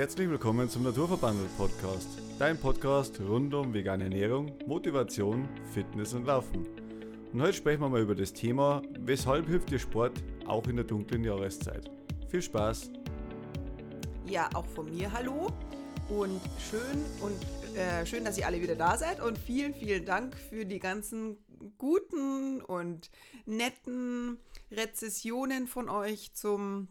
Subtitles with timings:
[0.00, 6.66] Herzlich willkommen zum Naturverbandelt Podcast, dein Podcast rund um vegane Ernährung, Motivation, Fitness und Laufen.
[7.34, 10.86] Und heute sprechen wir mal über das Thema, weshalb hilft dir Sport auch in der
[10.86, 11.90] dunklen Jahreszeit.
[12.30, 12.92] Viel Spaß!
[14.24, 15.48] Ja, auch von mir hallo
[16.08, 16.40] und
[16.70, 20.64] schön und äh, schön, dass ihr alle wieder da seid und vielen, vielen Dank für
[20.64, 21.36] die ganzen
[21.76, 23.10] guten und
[23.44, 24.38] netten
[24.70, 26.88] Rezessionen von euch zum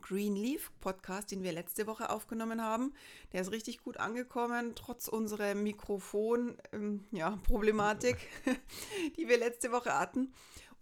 [0.00, 2.94] Green Leaf Podcast, den wir letzte Woche aufgenommen haben.
[3.32, 8.16] Der ist richtig gut angekommen, trotz unserer Mikrofon-Problematik,
[8.46, 8.60] ähm, ja,
[9.16, 10.32] die wir letzte Woche hatten.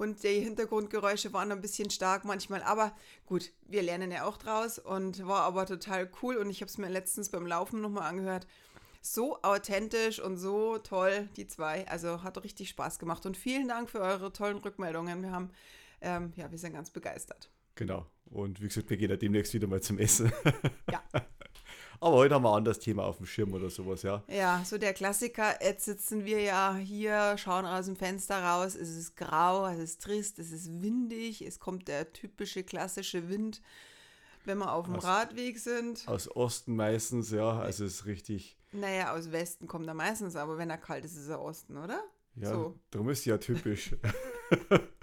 [0.01, 2.63] Und die Hintergrundgeräusche waren ein bisschen stark manchmal.
[2.63, 2.97] Aber
[3.27, 6.39] gut, wir lernen ja auch draus und war aber total cool.
[6.39, 8.47] Und ich habe es mir letztens beim Laufen nochmal angehört.
[9.03, 11.87] So authentisch und so toll, die zwei.
[11.87, 13.27] Also hat richtig Spaß gemacht.
[13.27, 15.23] Und vielen Dank für eure tollen Rückmeldungen.
[15.23, 15.51] Wir haben,
[16.01, 17.51] ähm, ja, wir sind ganz begeistert.
[17.75, 18.07] Genau.
[18.27, 20.33] Und wie gesagt, wir gehen ja demnächst wieder mal zum Essen.
[20.91, 21.03] Ja.
[22.03, 24.23] Aber heute haben wir ein anderes Thema auf dem Schirm oder sowas, ja.
[24.27, 25.63] Ja, so der Klassiker.
[25.63, 28.75] Jetzt sitzen wir ja hier, schauen aus dem Fenster raus.
[28.75, 31.43] Es ist grau, es ist trist, es ist windig.
[31.43, 33.61] Es kommt der typische klassische Wind,
[34.47, 36.09] wenn wir auf dem aus, Radweg sind.
[36.09, 37.61] Aus Osten meistens, ja.
[37.61, 38.57] Also es ist richtig.
[38.73, 42.03] Naja, aus Westen kommt er meistens, aber wenn er kalt ist, ist er Osten, oder?
[42.37, 42.79] Ja, so.
[42.91, 43.95] darum ist ja typisch.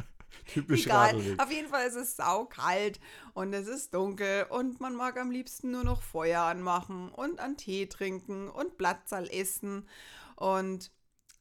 [0.48, 1.16] Typisch Egal.
[1.16, 1.42] Radlweg.
[1.42, 3.00] Auf jeden Fall ist es saukalt
[3.34, 7.58] und es ist dunkel und man mag am liebsten nur noch Feuer anmachen und an
[7.58, 9.88] Tee trinken und Blattsal essen
[10.36, 10.92] und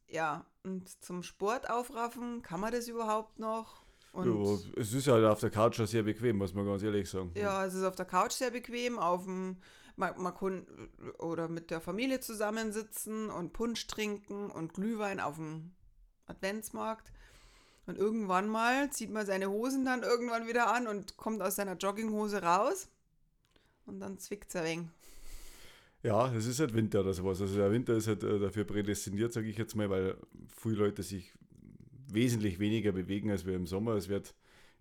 [0.09, 3.85] ja, und zum Sport aufraffen, kann man das überhaupt noch?
[4.13, 7.33] Und ja, es ist ja auf der Couch sehr bequem, muss man ganz ehrlich sagen.
[7.35, 9.59] Ja, es ist auf der Couch sehr bequem, auf dem
[9.97, 10.67] man, man kann
[11.19, 15.73] oder mit der Familie zusammensitzen und Punsch trinken und Glühwein auf dem
[16.27, 17.13] Adventsmarkt.
[17.87, 21.77] Und irgendwann mal zieht man seine Hosen dann irgendwann wieder an und kommt aus seiner
[21.77, 22.89] Jogginghose raus.
[23.87, 24.87] Und dann zwickt es ein wenig.
[26.03, 27.41] Ja, es ist halt Winter oder sowas.
[27.41, 30.17] Also der Winter ist halt äh, dafür prädestiniert, sage ich jetzt mal, weil
[30.57, 31.33] viele Leute sich
[32.09, 33.95] wesentlich weniger bewegen als wir im Sommer.
[33.95, 34.35] Es wird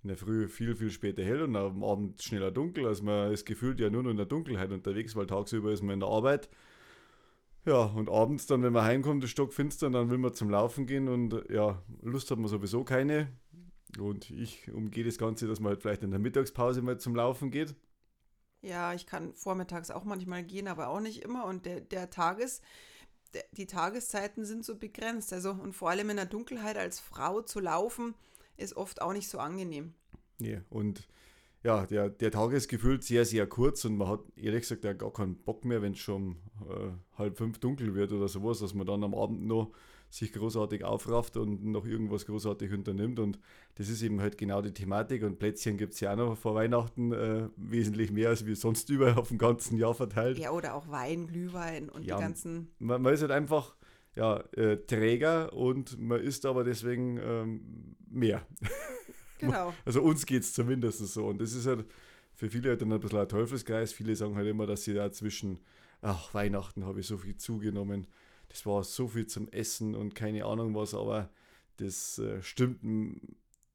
[0.03, 2.85] in der Früh viel, viel später hell und am Abend schneller dunkel.
[2.85, 5.95] Also man ist gefühlt ja nur noch in der Dunkelheit unterwegs, weil tagsüber ist man
[5.95, 6.49] in der Arbeit
[7.65, 11.07] ja, und abends dann, wenn man heimkommt, ist stockfinster, dann will man zum Laufen gehen
[11.07, 13.31] und ja, Lust hat man sowieso keine.
[13.99, 17.49] Und ich umgehe das Ganze, dass man halt vielleicht in der Mittagspause mal zum Laufen
[17.49, 17.75] geht.
[18.61, 21.45] Ja, ich kann vormittags auch manchmal gehen, aber auch nicht immer.
[21.45, 22.61] Und der, der Tages,
[23.33, 25.31] der, die Tageszeiten sind so begrenzt.
[25.33, 28.15] Also, und vor allem in der Dunkelheit als Frau zu laufen,
[28.57, 29.93] ist oft auch nicht so angenehm.
[30.39, 31.07] Ja, und
[31.65, 34.93] ja, der, der Tag ist gefühlt sehr, sehr kurz und man hat ehrlich gesagt ja
[34.93, 36.35] gar keinen Bock mehr, wenn es schon
[36.69, 39.71] äh, halb fünf dunkel wird oder sowas, dass man dann am Abend noch
[40.11, 43.19] sich großartig aufrafft und noch irgendwas großartig unternimmt.
[43.19, 43.39] Und
[43.75, 45.23] das ist eben halt genau die Thematik.
[45.23, 48.87] Und Plätzchen gibt es ja auch noch vor Weihnachten äh, wesentlich mehr als wir sonst
[48.91, 50.37] überall auf dem ganzen Jahr verteilt.
[50.37, 52.71] Ja, oder auch Wein, Glühwein und ja, die ganzen.
[52.77, 53.75] Man, man, ist halt einfach
[54.15, 58.45] ja, äh, Träger und man isst aber deswegen ähm, mehr.
[59.39, 59.73] Genau.
[59.85, 61.27] Also uns geht es zumindest so.
[61.27, 61.85] Und das ist halt
[62.33, 63.93] für viele halt dann ein bisschen ein Teufelskreis.
[63.93, 65.59] Viele sagen halt immer, dass sie da zwischen,
[66.01, 68.07] ach, Weihnachten habe ich so viel zugenommen.
[68.49, 71.29] Das war so viel zum Essen und keine Ahnung was, aber
[71.77, 72.79] das äh, stimmt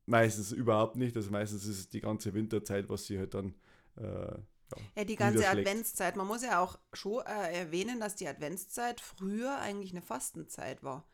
[0.06, 1.16] meistens überhaupt nicht.
[1.16, 3.54] Also meistens ist es die ganze Winterzeit, was sie halt dann
[3.96, 6.16] äh, ja, ja, die ganze Adventszeit.
[6.16, 11.06] Man muss ja auch schon äh, erwähnen, dass die Adventszeit früher eigentlich eine Fastenzeit war.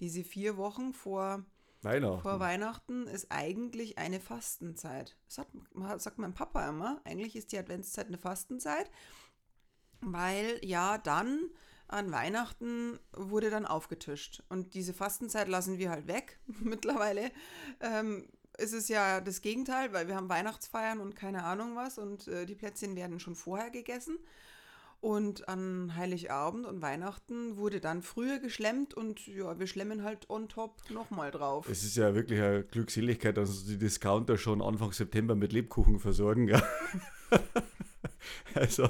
[0.00, 1.44] Diese vier Wochen vor
[1.84, 2.22] Weihnachten.
[2.22, 5.16] Vor Weihnachten ist eigentlich eine Fastenzeit.
[5.26, 7.00] Das hat, sagt mein Papa immer.
[7.04, 8.90] Eigentlich ist die Adventszeit eine Fastenzeit,
[10.00, 11.50] weil ja dann
[11.88, 14.42] an Weihnachten wurde dann aufgetischt.
[14.48, 16.40] Und diese Fastenzeit lassen wir halt weg.
[16.46, 17.30] Mittlerweile
[17.80, 18.28] ähm,
[18.58, 22.46] ist es ja das Gegenteil, weil wir haben Weihnachtsfeiern und keine Ahnung was und äh,
[22.46, 24.18] die Plätzchen werden schon vorher gegessen.
[25.04, 30.48] Und an Heiligabend und Weihnachten wurde dann früher geschlemmt und ja, wir schlemmen halt on
[30.48, 31.68] top nochmal drauf.
[31.68, 36.48] Es ist ja wirklich eine Glückseligkeit, dass die Discounter schon Anfang September mit Lebkuchen versorgen.
[36.48, 36.62] Ja.
[38.54, 38.88] also,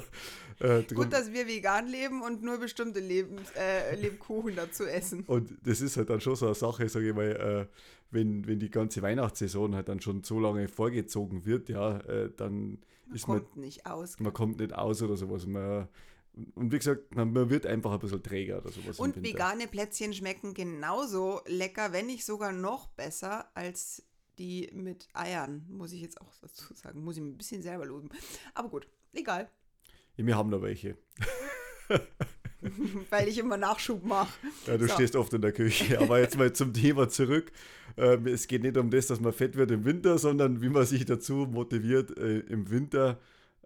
[0.60, 5.24] äh, Gut, dass wir vegan leben und nur bestimmte Lebens, äh, Lebkuchen dazu essen.
[5.27, 7.66] Und das ist halt dann schon so eine Sache, sage ich mal, äh,
[8.15, 12.78] wenn, wenn die ganze Weihnachtssaison halt dann schon so lange vorgezogen wird, ja, äh, dann
[13.07, 14.19] man ist kommt man nicht aus.
[14.19, 15.47] Man kommt nicht aus oder sowas.
[15.47, 15.89] Man,
[16.55, 18.99] und wie gesagt, man, man, wird einfach ein bisschen träger oder sowas.
[18.99, 24.03] Und vegane Plätzchen schmecken genauso lecker, wenn nicht sogar noch besser als
[24.39, 27.05] die mit Eiern, muss ich jetzt auch dazu sagen.
[27.05, 28.09] Muss ich ein bisschen selber loben.
[28.55, 29.49] Aber gut, egal.
[30.16, 30.97] Ja, wir haben noch welche.
[33.11, 34.33] Weil ich immer Nachschub mache.
[34.66, 34.95] Ja, du so.
[34.95, 35.99] stehst oft in der Küche.
[36.01, 37.53] Aber jetzt mal zum Thema zurück.
[37.97, 40.84] Ähm, es geht nicht um das, dass man fett wird im Winter, sondern wie man
[40.87, 43.19] sich dazu motiviert, äh, im Winter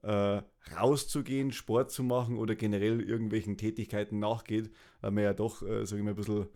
[0.02, 0.42] äh,
[0.76, 6.00] rauszugehen, Sport zu machen oder generell irgendwelchen Tätigkeiten nachgeht, weil man ja doch, äh, sage
[6.00, 6.46] ich mal, ein bisschen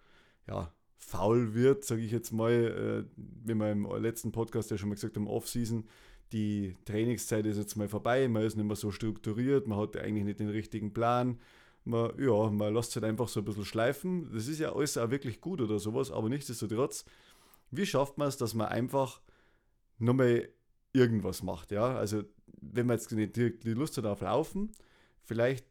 [0.47, 4.95] ja, faul wird, sage ich jetzt mal, wie wir im letzten Podcast ja schon mal
[4.95, 5.85] gesagt haben, Off-Season,
[6.33, 10.25] die Trainingszeit ist jetzt mal vorbei, man ist nicht mehr so strukturiert, man hat eigentlich
[10.25, 11.39] nicht den richtigen Plan.
[11.85, 14.31] Man, ja, man lässt es halt einfach so ein bisschen schleifen.
[14.33, 17.05] Das ist ja alles auch wirklich gut oder sowas, aber nichtsdestotrotz,
[17.71, 19.21] wie schafft man es, dass man einfach
[19.99, 20.49] nochmal
[20.93, 21.73] irgendwas macht?
[21.73, 22.23] Ja, also
[22.61, 24.71] wenn man jetzt nicht die Lust hat auf Laufen,
[25.23, 25.67] vielleicht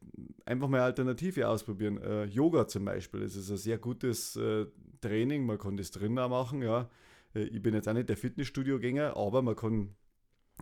[0.45, 1.97] einfach mal Alternative ausprobieren.
[1.97, 4.65] Äh, Yoga zum Beispiel, das ist ein sehr gutes äh,
[5.01, 6.89] Training, man kann das drinnen auch machen, ja.
[7.35, 9.95] Äh, ich bin jetzt auch nicht der Fitnessstudio-Gänger, aber man kann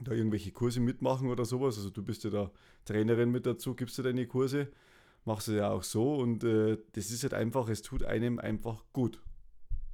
[0.04, 1.78] da irgendwelche Kurse mitmachen oder sowas.
[1.78, 2.52] Also du bist ja da
[2.86, 4.72] Trainerin mit dazu, gibst du deine Kurse,
[5.26, 8.84] machst du ja auch so und äh, das ist halt einfach, es tut einem einfach
[8.94, 9.22] gut.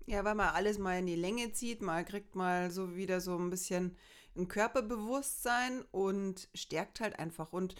[0.06, 3.38] Ja, weil man alles mal in die Länge zieht, man kriegt mal so wieder so
[3.38, 3.98] ein bisschen
[4.36, 7.54] ein Körperbewusstsein und stärkt halt einfach.
[7.54, 7.76] Und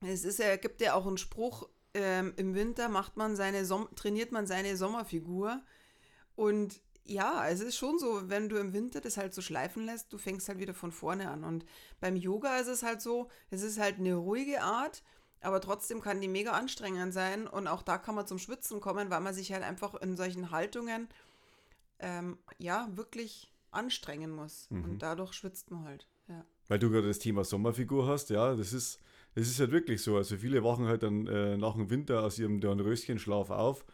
[0.00, 3.88] es ist ja, gibt ja auch einen Spruch, ähm, im Winter macht man seine Som
[3.94, 5.62] trainiert man seine Sommerfigur.
[6.34, 10.12] Und ja, es ist schon so, wenn du im Winter das halt so schleifen lässt,
[10.12, 11.44] du fängst halt wieder von vorne an.
[11.44, 11.64] Und
[12.00, 15.02] beim Yoga ist es halt so, es ist halt eine ruhige Art,
[15.40, 17.46] aber trotzdem kann die mega anstrengend sein.
[17.46, 20.50] Und auch da kann man zum Schwitzen kommen, weil man sich halt einfach in solchen
[20.50, 21.08] Haltungen
[21.98, 24.70] ähm, ja wirklich anstrengen muss.
[24.70, 24.84] Mhm.
[24.84, 26.06] Und dadurch schwitzt man halt.
[26.28, 26.44] Ja.
[26.68, 29.00] Weil du gerade das Thema Sommerfigur hast, ja, das ist,
[29.34, 30.16] das ist halt wirklich so.
[30.16, 33.84] Also viele wachen halt dann äh, nach dem Winter aus ihrem Dornröschenschlaf auf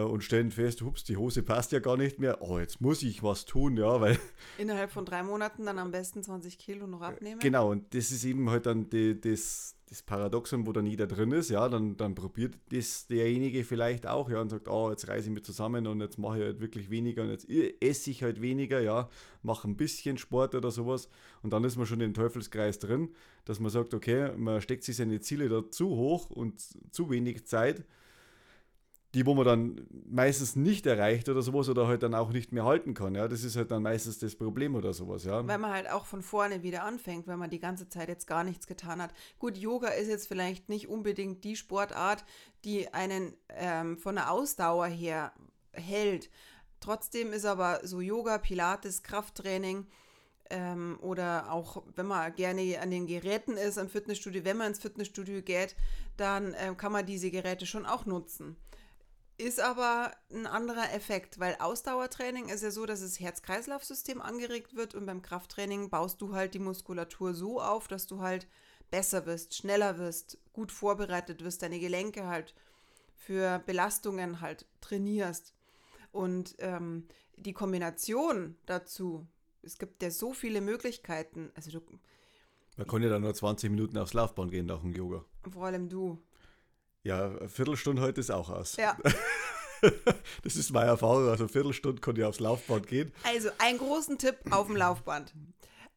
[0.00, 2.40] und stellen fest, hups, die Hose passt ja gar nicht mehr.
[2.40, 4.18] Oh, jetzt muss ich was tun, ja, weil.
[4.58, 7.40] Innerhalb von drei Monaten dann am besten 20 Kilo noch abnehmen.
[7.40, 11.32] Genau, und das ist eben halt dann die, das, das Paradoxon, wo dann jeder drin
[11.32, 15.28] ist, ja, dann, dann probiert das derjenige vielleicht auch, ja, und sagt, oh, jetzt reise
[15.28, 17.46] ich mich zusammen und jetzt mache ich halt wirklich weniger und jetzt
[17.82, 19.10] esse ich halt weniger, ja,
[19.42, 21.10] mache ein bisschen Sport oder sowas
[21.42, 23.10] und dann ist man schon im Teufelskreis drin,
[23.44, 26.62] dass man sagt, okay, man steckt sich seine Ziele da zu hoch und
[26.94, 27.84] zu wenig Zeit
[29.14, 32.64] die, wo man dann meistens nicht erreicht oder sowas oder halt dann auch nicht mehr
[32.64, 33.14] halten kann.
[33.14, 35.46] Ja, das ist halt dann meistens das Problem oder sowas, ja.
[35.46, 38.42] Weil man halt auch von vorne wieder anfängt, weil man die ganze Zeit jetzt gar
[38.42, 39.12] nichts getan hat.
[39.38, 42.24] Gut, Yoga ist jetzt vielleicht nicht unbedingt die Sportart,
[42.64, 45.32] die einen ähm, von der Ausdauer her
[45.72, 46.30] hält.
[46.80, 49.86] Trotzdem ist aber so Yoga, Pilates, Krafttraining
[50.50, 54.80] ähm, oder auch wenn man gerne an den Geräten ist, am Fitnessstudio, wenn man ins
[54.80, 55.76] Fitnessstudio geht,
[56.16, 58.56] dann ähm, kann man diese Geräte schon auch nutzen.
[59.42, 64.94] Ist aber ein anderer Effekt, weil Ausdauertraining ist ja so, dass das Herz-Kreislauf-System angeregt wird
[64.94, 68.46] und beim Krafttraining baust du halt die Muskulatur so auf, dass du halt
[68.92, 72.54] besser wirst, schneller wirst, gut vorbereitet wirst, deine Gelenke halt
[73.16, 75.54] für Belastungen halt trainierst.
[76.12, 79.26] Und ähm, die Kombination dazu,
[79.62, 81.50] es gibt ja so viele Möglichkeiten.
[81.56, 81.80] Also du,
[82.76, 85.24] Man kann ja dann nur 20 Minuten aufs Laufband gehen nach dem Yoga.
[85.50, 86.22] Vor allem du.
[87.04, 88.76] Ja, eine Viertelstunde heute ist auch aus.
[88.76, 88.96] Ja.
[90.44, 91.28] das ist meine Erfahrung.
[91.28, 93.12] Also eine Viertelstunde konnte ich aufs Laufband gehen.
[93.24, 95.34] Also einen großen Tipp auf dem Laufband.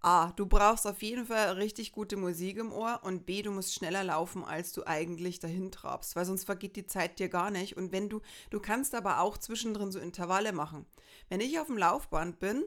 [0.02, 3.74] A, du brauchst auf jeden Fall richtig gute Musik im Ohr und B, du musst
[3.74, 7.76] schneller laufen, als du eigentlich dahin trabst, weil sonst vergeht die Zeit dir gar nicht.
[7.76, 8.22] Und wenn du,
[8.52, 10.86] du kannst aber auch zwischendrin so Intervalle machen.
[11.30, 12.66] Wenn ich auf dem Laufband bin,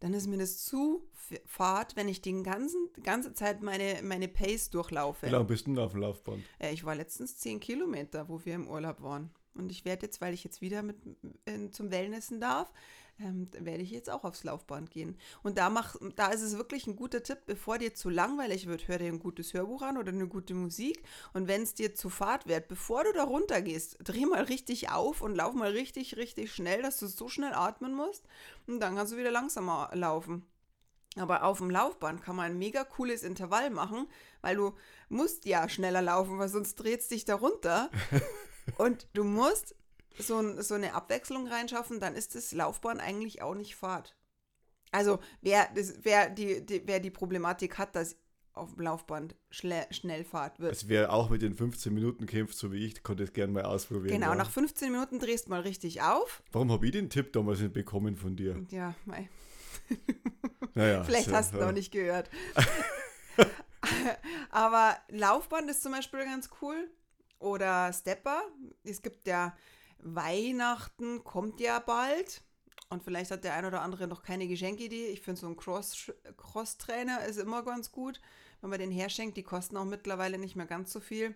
[0.00, 1.08] dann ist mir das zu
[1.44, 5.26] fad, wenn ich die ganzen, ganze Zeit meine, meine Pace durchlaufe.
[5.26, 6.42] Wie lange bist du denn auf dem Laufband?
[6.58, 9.30] Äh, ich war letztens 10 Kilometer, wo wir im Urlaub waren.
[9.58, 10.96] Und ich werde jetzt, weil ich jetzt wieder mit,
[11.44, 12.72] äh, zum Wellnessen darf,
[13.20, 15.16] ähm, werde ich jetzt auch aufs Laufband gehen.
[15.42, 18.86] Und da, mach, da ist es wirklich ein guter Tipp, bevor dir zu langweilig wird,
[18.88, 21.02] hör dir ein gutes Hörbuch an oder eine gute Musik.
[21.32, 24.90] Und wenn es dir zu fad wird, bevor du da runter gehst, dreh mal richtig
[24.90, 28.24] auf und lauf mal richtig, richtig schnell, dass du so schnell atmen musst.
[28.66, 30.46] Und dann kannst du wieder langsamer laufen.
[31.16, 34.06] Aber auf dem Laufband kann man ein mega cooles Intervall machen,
[34.40, 34.74] weil du
[35.08, 37.90] musst ja schneller laufen, weil sonst dreht es dich da runter.
[38.76, 39.74] Und du musst
[40.18, 44.16] so, so eine Abwechslung reinschaffen, dann ist das Laufbahn eigentlich auch nicht Fahrt.
[44.90, 48.16] Also wer, das, wer, die, die, wer die Problematik hat, dass
[48.52, 50.72] auf dem Laufband schnell, Fahrt wird.
[50.72, 53.64] Also wer auch mit den 15 Minuten kämpft, so wie ich, konnte es gerne mal
[53.64, 54.14] ausprobieren.
[54.14, 54.34] Genau, ja.
[54.34, 56.42] nach 15 Minuten drehst du mal richtig auf.
[56.50, 58.60] Warum habe ich den Tipp damals nicht bekommen von dir?
[58.70, 59.28] Ja, mei.
[60.74, 61.66] Naja, Vielleicht so, hast du ja.
[61.66, 62.30] noch nicht gehört.
[64.50, 66.88] Aber Laufband ist zum Beispiel ganz cool.
[67.38, 68.42] Oder Stepper.
[68.84, 69.56] Es gibt ja
[69.98, 72.42] Weihnachten, kommt ja bald.
[72.90, 75.08] Und vielleicht hat der ein oder andere noch keine Geschenkidee.
[75.08, 78.20] Ich finde, so ein Cross-Trainer ist immer ganz gut,
[78.60, 79.36] wenn man den herschenkt.
[79.36, 81.34] Die kosten auch mittlerweile nicht mehr ganz so viel.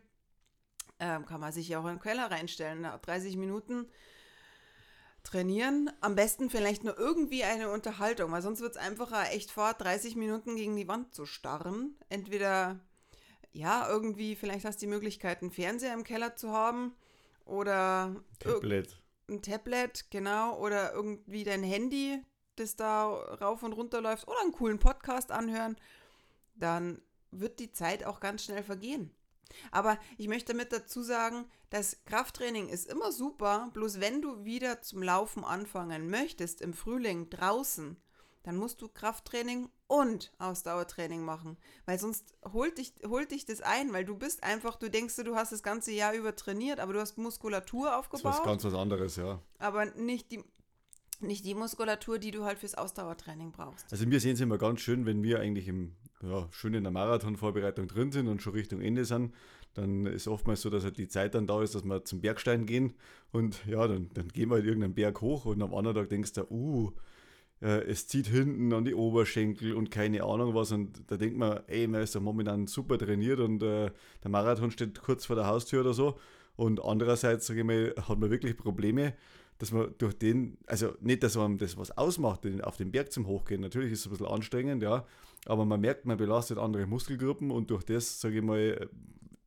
[0.99, 2.87] Ähm, kann man sich ja auch in den Keller reinstellen.
[3.03, 3.87] 30 Minuten
[5.25, 5.91] trainieren.
[6.01, 10.17] Am besten vielleicht nur irgendwie eine Unterhaltung, weil sonst wird es einfacher, echt vor 30
[10.17, 11.97] Minuten gegen die Wand zu starren.
[12.09, 12.81] Entweder
[13.53, 16.95] ja, irgendwie, vielleicht hast du die Möglichkeit, einen Fernseher im Keller zu haben
[17.45, 19.01] oder Tablet.
[19.29, 22.23] ein Tablet, genau, oder irgendwie dein Handy,
[22.57, 25.77] das da rauf und runter läuft oder einen coolen Podcast anhören,
[26.55, 29.11] dann wird die Zeit auch ganz schnell vergehen.
[29.71, 34.83] Aber ich möchte damit dazu sagen, das Krafttraining ist immer super, bloß wenn du wieder
[34.83, 37.97] zum Laufen anfangen möchtest im Frühling draußen,
[38.43, 41.57] dann musst du Krafttraining und Ausdauertraining machen,
[41.87, 45.37] weil sonst holt dich, holt dich das ein, weil du bist einfach, du denkst, du
[45.37, 48.25] hast das ganze Jahr über trainiert, aber du hast Muskulatur aufgebaut.
[48.25, 49.41] Das ist was ganz was anderes, ja.
[49.59, 50.43] Aber nicht die,
[51.21, 53.87] nicht die Muskulatur, die du halt fürs Ausdauertraining brauchst.
[53.93, 56.93] Also wir sehen es immer ganz schön, wenn wir eigentlich im, ja, schön in der
[56.93, 59.35] Marathonvorbereitung drin sind und schon Richtung Ende sind,
[59.75, 62.67] dann ist oftmals so, dass halt die Zeit dann da ist, dass wir zum Bergstein
[62.67, 62.95] gehen
[63.31, 66.33] und ja, dann, dann gehen wir halt irgendeinen Berg hoch und am anderen Tag denkst
[66.35, 66.93] du, uh,
[67.63, 70.73] äh, es zieht hinten an die Oberschenkel und keine Ahnung was.
[70.73, 73.91] Und da denkt man, ey, man ist ja momentan super trainiert und äh,
[74.23, 76.19] der Marathon steht kurz vor der Haustür oder so.
[76.57, 79.15] Und andererseits, sage ich mal, hat man wirklich Probleme,
[79.59, 83.27] dass man durch den, also nicht, dass man das was ausmacht, auf den Berg zum
[83.27, 83.61] Hochgehen.
[83.61, 85.07] Natürlich ist es ein bisschen anstrengend, ja,
[85.47, 88.89] aber man merkt, man belastet andere Muskelgruppen und durch das, sage ich mal,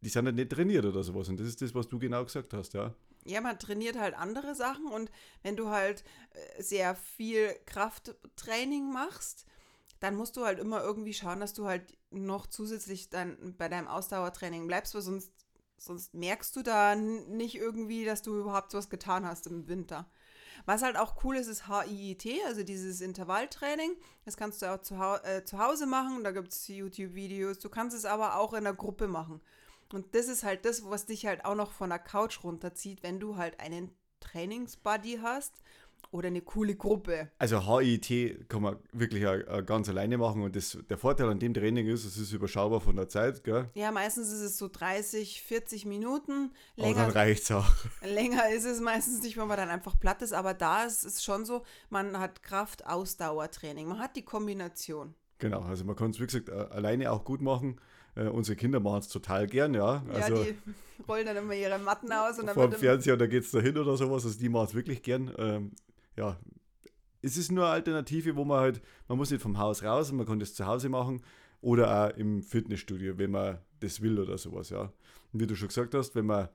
[0.02, 1.28] die sind halt nicht trainiert oder sowas.
[1.28, 4.56] Und das ist das, was du genau gesagt hast, ja ja, man trainiert halt andere
[4.56, 6.04] Sachen und wenn du halt
[6.34, 9.46] äh, sehr viel Krafttraining machst,
[10.00, 13.88] dann musst du halt immer irgendwie schauen, dass du halt noch zusätzlich dann bei deinem
[13.88, 15.32] Ausdauertraining bleibst, weil sonst,
[15.78, 20.10] sonst merkst du da nicht irgendwie, dass du überhaupt was getan hast im Winter.
[20.66, 23.96] Was halt auch cool ist, ist HIIT, also dieses Intervalltraining.
[24.24, 27.60] Das kannst du auch zu, äh, zu Hause machen, da gibt es YouTube-Videos.
[27.60, 29.42] Du kannst es aber auch in der Gruppe machen.
[29.96, 33.20] Und das ist halt das, was dich halt auch noch von der Couch runterzieht, wenn
[33.20, 35.54] du halt einen Trainingsbuddy hast
[36.12, 37.30] oder eine coole Gruppe.
[37.40, 39.24] Also HIT kann man wirklich
[39.66, 42.98] ganz alleine machen und das, der Vorteil an dem Training ist, es ist überschaubar von
[42.98, 43.70] der Zeit, gell?
[43.74, 46.52] Ja, meistens ist es so 30, 40 Minuten.
[46.76, 47.66] Länger, aber dann reicht es auch.
[48.02, 51.24] Länger ist es meistens nicht, wenn man dann einfach platt ist, aber da ist es
[51.24, 55.16] schon so, man hat Kraft-Ausdauertraining, man hat die Kombination.
[55.40, 57.80] Genau, also man kann es, wie gesagt, alleine auch gut machen.
[58.16, 60.04] Äh, unsere Kinder machen es total gern, ja.
[60.14, 62.40] Also, ja, die rollen dann immer ihre Matten aus.
[62.40, 64.26] Und dann vor dem Fernseher, da geht es da hin oder sowas.
[64.26, 65.32] Also die machen es wirklich gern.
[65.38, 65.72] Ähm,
[66.16, 66.38] ja,
[67.22, 70.18] es ist nur eine Alternative, wo man halt, man muss nicht vom Haus raus und
[70.18, 71.22] man kann das zu Hause machen
[71.60, 74.94] oder auch im Fitnessstudio, wenn man das will oder sowas, ja.
[75.34, 76.50] Und wie du schon gesagt hast, wenn man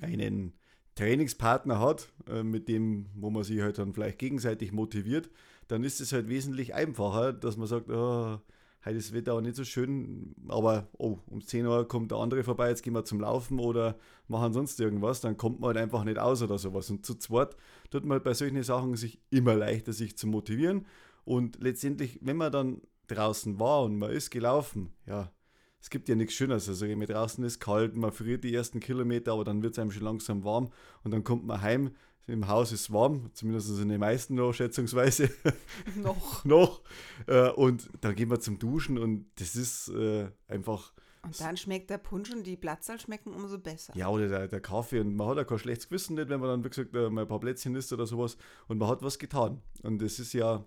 [0.00, 0.54] einen
[0.96, 5.30] Trainingspartner hat, äh, mit dem, wo man sich halt dann vielleicht gegenseitig motiviert,
[5.68, 8.40] dann ist es halt wesentlich einfacher, dass man sagt, oh,
[8.84, 12.18] heute ist das Wetter auch nicht so schön, aber oh, um 10 Uhr kommt der
[12.18, 13.96] andere vorbei, jetzt gehen wir zum Laufen oder
[14.28, 16.90] machen sonst irgendwas, dann kommt man halt einfach nicht aus oder sowas.
[16.90, 17.56] Und zu zweit
[17.90, 20.86] tut man halt bei solchen Sachen sich immer leichter, sich zu motivieren.
[21.24, 25.32] Und letztendlich, wenn man dann draußen war und man ist gelaufen, ja,
[25.80, 26.68] es gibt ja nichts Schöneres.
[26.68, 29.90] Also, wenn draußen ist kalt, man friert die ersten Kilometer, aber dann wird es einem
[29.90, 30.70] schon langsam warm
[31.02, 31.90] und dann kommt man heim,
[32.26, 35.30] im Haus ist warm, zumindest in den meisten noch schätzungsweise.
[35.96, 36.44] Noch.
[36.44, 36.82] noch.
[37.26, 40.92] Äh, und dann gehen wir zum Duschen und das ist äh, einfach.
[41.22, 43.92] Und dann schmeckt der Punsch und die Platzal schmecken umso besser.
[43.96, 45.00] Ja, oder der, der Kaffee.
[45.00, 47.22] Und man hat ja kein schlechtes Gewissen nicht, wenn man dann, wie gesagt, äh, mal
[47.22, 48.36] ein paar Plätzchen isst oder sowas.
[48.66, 49.62] Und man hat was getan.
[49.82, 50.64] Und das ist ja.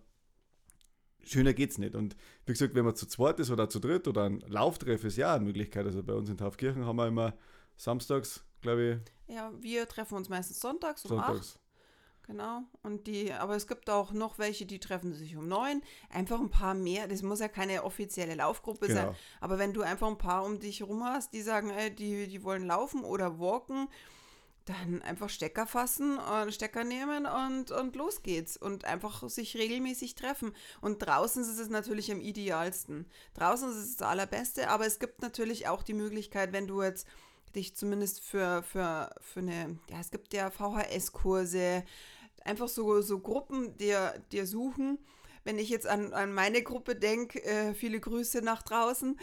[1.24, 1.95] Schöner geht's nicht.
[1.95, 5.17] Und wie gesagt, wenn man zu zweit ist oder zu dritt oder ein Lauftreff ist
[5.17, 5.85] ja eine Möglichkeit.
[5.85, 7.33] Also bei uns in Taufkirchen haben wir immer
[7.75, 9.14] samstags glaube ich.
[9.27, 11.55] Ja, wir treffen uns meistens sonntags um sonntags.
[11.55, 11.60] 8.
[12.27, 12.63] Genau.
[12.82, 15.82] Und die, aber es gibt auch noch welche, die treffen sich um neun.
[16.10, 17.08] Einfach ein paar mehr.
[17.08, 19.01] Das muss ja keine offizielle Laufgruppe genau.
[19.01, 19.15] sein.
[19.41, 22.44] Aber wenn du einfach ein paar um dich herum hast, die sagen, ey, die, die
[22.44, 23.88] wollen laufen oder walken,
[24.65, 28.58] dann einfach Stecker fassen, äh, Stecker nehmen und, und los geht's.
[28.58, 30.53] Und einfach sich regelmäßig treffen.
[30.82, 33.05] Und draußen ist es natürlich am idealsten.
[33.36, 37.08] Draußen ist es das Allerbeste, aber es gibt natürlich auch die Möglichkeit, wenn du jetzt
[37.55, 41.83] dich zumindest für, für, für eine, ja, es gibt ja VHS-Kurse,
[42.43, 45.00] einfach so, so Gruppen dir, dir suchen.
[45.43, 49.19] Wenn ich jetzt an, an meine Gruppe denke, äh, viele Grüße nach draußen,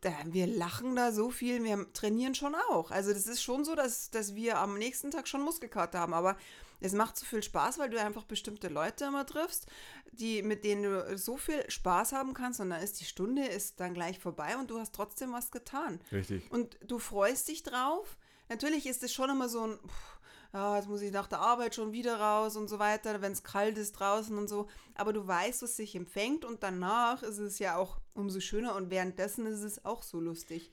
[0.00, 2.90] da, wir lachen da so viel, wir trainieren schon auch.
[2.90, 6.36] Also das ist schon so, dass, dass wir am nächsten Tag schon Muskelkater haben, aber
[6.80, 9.66] es macht so viel Spaß, weil du einfach bestimmte Leute immer triffst,
[10.12, 13.80] die, mit denen du so viel Spaß haben kannst und dann ist die Stunde ist
[13.80, 16.00] dann gleich vorbei und du hast trotzdem was getan.
[16.12, 16.50] Richtig.
[16.50, 18.16] Und du freust dich drauf.
[18.48, 20.16] Natürlich ist es schon immer so ein, pff,
[20.52, 23.42] ja, jetzt muss ich nach der Arbeit schon wieder raus und so weiter, wenn es
[23.42, 24.68] kalt ist draußen und so.
[24.94, 28.90] Aber du weißt, was sich empfängt und danach ist es ja auch umso schöner und
[28.90, 30.70] währenddessen ist es auch so lustig.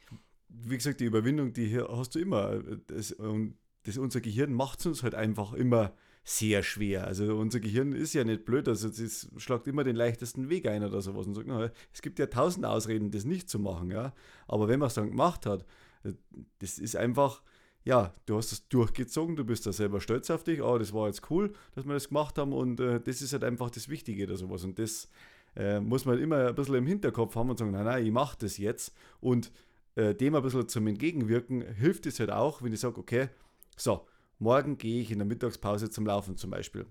[0.48, 2.62] Wie gesagt, die Überwindung, die hier hast du immer.
[2.88, 7.06] Das, und das, unser Gehirn macht es uns halt einfach immer sehr schwer.
[7.06, 10.84] Also unser Gehirn ist ja nicht blöd, also es schlagt immer den leichtesten Weg ein
[10.84, 14.13] oder sowas und sagt, na, es gibt ja tausend Ausreden, das nicht zu machen, ja.
[14.48, 15.66] Aber wenn man es dann gemacht hat,
[16.04, 16.13] äh,
[16.60, 17.44] das ist einfach,
[17.84, 21.08] ja, du hast es durchgezogen, du bist da selber stolz auf dich, oh, das war
[21.08, 24.24] jetzt cool, dass wir das gemacht haben und äh, das ist halt einfach das Wichtige
[24.24, 24.63] oder sowas.
[24.63, 25.10] Und das
[25.58, 28.38] äh, muss man immer ein bisschen im Hinterkopf haben und sagen, nein, nein, ich mache
[28.40, 28.94] das jetzt.
[29.20, 29.52] Und
[29.96, 33.28] äh, dem ein bisschen zum Entgegenwirken hilft es halt auch, wenn ich sage, okay,
[33.77, 34.08] so,
[34.39, 36.86] morgen gehe ich in der Mittagspause zum Laufen zum Beispiel.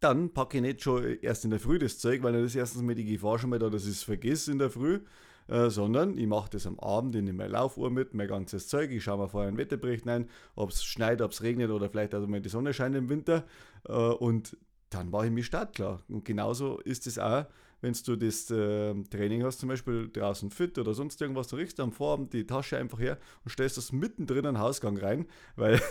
[0.00, 2.82] Dann packe ich nicht schon erst in der Früh das Zeug, weil dann ist erstens
[2.82, 5.00] mal die Gefahr schon mal da, dass ich es vergesse in der Früh,
[5.48, 8.90] äh, sondern ich mache das am Abend, ich nehme meine Laufuhr mit, mein ganzes Zeug,
[8.90, 12.14] ich schaue mir vorher einen Wetterbericht rein, ob es schneit, ob es regnet oder vielleicht
[12.14, 13.44] auch mal die Sonne scheint im Winter
[13.88, 14.56] äh, und
[14.90, 16.02] dann mache ich mich startklar.
[16.08, 17.46] Und genauso ist es auch,
[17.82, 21.78] wenn du das äh, Training hast, zum Beispiel draußen fit oder sonst irgendwas, du riechst
[21.80, 25.82] am Vorabend die Tasche einfach her und stellst das mittendrin in den Hausgang rein, weil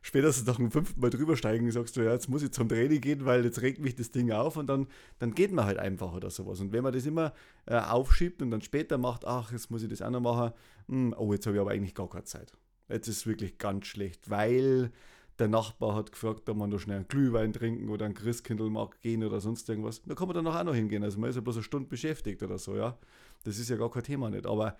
[0.00, 3.02] spätestens nach dem fünften Mal drüber steigen sagst du, ja, jetzt muss ich zum Training
[3.02, 4.86] gehen, weil jetzt regt mich das Ding auf und dann,
[5.18, 6.58] dann geht man halt einfach oder sowas.
[6.60, 7.34] Und wenn man das immer
[7.66, 10.52] äh, aufschiebt und dann später macht, ach, jetzt muss ich das auch noch machen,
[10.86, 12.52] mh, hm, oh, jetzt habe ich aber eigentlich gar keine Zeit.
[12.88, 14.90] Jetzt ist es wirklich ganz schlecht, weil
[15.38, 19.22] der Nachbar hat gefragt, ob man noch schnell einen Glühwein trinken oder einen Christkindlmarkt gehen
[19.22, 20.02] oder sonst irgendwas.
[20.02, 21.04] Da kann man dann auch noch hingehen.
[21.04, 22.98] Also man ist ja bloß eine Stunde beschäftigt oder so, ja.
[23.44, 24.46] Das ist ja gar kein Thema nicht.
[24.46, 24.76] Aber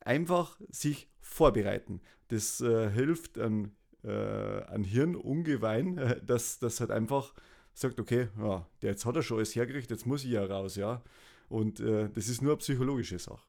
[0.00, 2.00] einfach sich vorbereiten.
[2.28, 3.72] Das äh, hilft an,
[4.02, 7.34] äh, an Hirn ungewein, äh, dass das halt einfach
[7.74, 10.76] sagt, okay, ja, der jetzt hat er schon alles hergerichtet, jetzt muss ich ja raus,
[10.76, 11.02] ja.
[11.48, 13.42] Und äh, das ist nur eine psychologische Sache.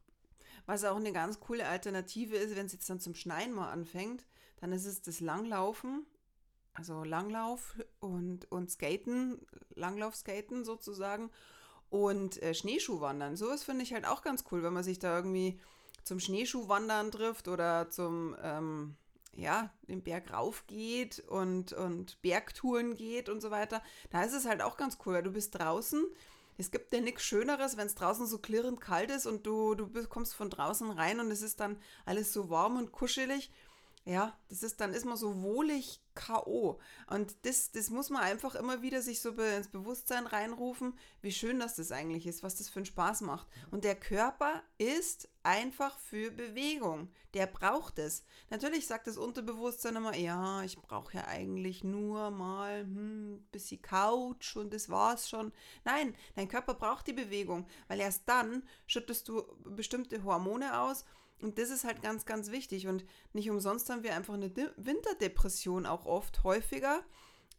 [0.66, 4.26] Was auch eine ganz coole Alternative ist, wenn es jetzt dann zum Schneien mal anfängt,
[4.58, 6.06] dann ist es das Langlaufen
[6.74, 11.30] also Langlauf und, und Skaten, Langlaufskaten sozusagen
[11.90, 13.36] und äh, Schneeschuhwandern.
[13.36, 15.60] Sowas finde ich halt auch ganz cool, wenn man sich da irgendwie
[16.04, 18.96] zum Schneeschuhwandern trifft oder zum, ähm,
[19.36, 23.82] ja, den Berg rauf geht und, und Bergtouren geht und so weiter.
[24.10, 26.04] Da ist es halt auch ganz cool, weil du bist draußen.
[26.58, 29.88] Es gibt ja nichts Schöneres, wenn es draußen so klirrend kalt ist und du, du
[30.08, 33.52] kommst von draußen rein und es ist dann alles so warm und kuschelig.
[34.06, 36.80] Ja, das ist, dann ist man so wohlig K.O.
[37.08, 41.60] Und das, das muss man einfach immer wieder sich so ins Bewusstsein reinrufen, wie schön
[41.60, 43.48] das das eigentlich ist, was das für einen Spaß macht.
[43.72, 47.10] Und der Körper ist einfach für Bewegung.
[47.34, 48.24] Der braucht es.
[48.50, 53.82] Natürlich sagt das Unterbewusstsein immer, ja, ich brauche ja eigentlich nur mal hm, ein bisschen
[53.82, 55.52] Couch und das war's schon.
[55.84, 61.06] Nein, dein Körper braucht die Bewegung, weil erst dann schüttest du bestimmte Hormone aus
[61.42, 62.88] und das ist halt ganz, ganz wichtig.
[62.88, 67.04] Und nicht umsonst haben wir einfach eine Winterdepression auch oft häufiger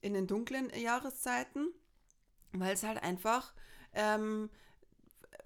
[0.01, 1.69] in den dunklen Jahreszeiten,
[2.53, 3.53] weil es halt einfach,
[3.93, 4.51] ähm,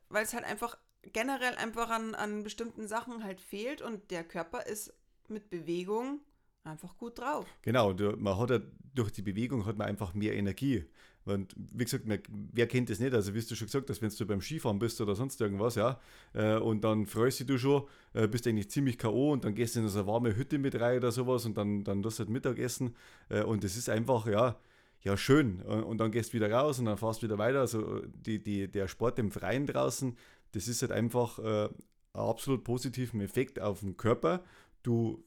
[0.08, 0.78] weil es halt einfach
[1.12, 4.92] generell einfach an, an bestimmten Sachen halt fehlt und der Körper ist
[5.28, 6.20] mit Bewegung
[6.64, 7.46] einfach gut drauf.
[7.62, 8.60] Genau, man hat ja
[8.94, 10.84] durch die Bewegung hat man einfach mehr Energie.
[11.28, 13.14] Und wie gesagt, wer kennt das nicht?
[13.14, 16.00] Also, wie du schon gesagt hast, wenn du beim Skifahren bist oder sonst irgendwas, ja,
[16.34, 19.32] äh, und dann freust du schon, äh, bist eigentlich ziemlich K.O.
[19.32, 21.84] und dann gehst du in so eine warme Hütte mit rein oder sowas und dann,
[21.84, 22.94] dann du halt Mittagessen.
[23.28, 24.58] Äh, und das ist einfach, ja,
[25.02, 25.62] ja, schön.
[25.62, 27.60] Und dann gehst du wieder raus und dann fährst du wieder weiter.
[27.60, 30.16] Also, die, die, der Sport im Freien draußen,
[30.52, 31.70] das ist halt einfach äh, einen
[32.14, 34.42] absolut positiven Effekt auf den Körper.
[34.82, 35.24] Du,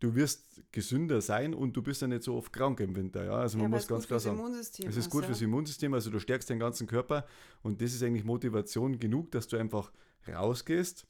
[0.00, 3.24] du wirst gesünder sein und du bist ja nicht so oft krank im Winter.
[3.24, 3.34] Ja?
[3.34, 6.50] Also man ja, muss ganz klar sagen, es ist gut fürs Immunsystem, also du stärkst
[6.50, 7.26] deinen ganzen Körper
[7.62, 9.92] und das ist eigentlich Motivation genug, dass du einfach
[10.26, 11.06] rausgehst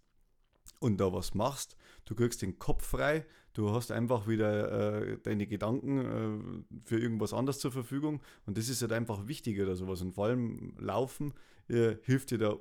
[0.81, 1.77] und da was machst.
[2.05, 7.33] Du kriegst den Kopf frei, du hast einfach wieder äh, deine Gedanken äh, für irgendwas
[7.33, 10.03] anderes zur Verfügung und das ist halt einfach wichtiger oder sowas.
[10.03, 11.33] Und vor allem Laufen
[11.69, 12.57] äh, hilft dir da